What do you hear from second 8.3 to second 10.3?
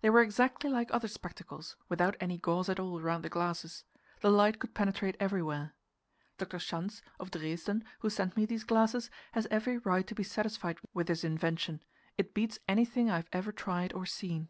me these glasses, has every right to be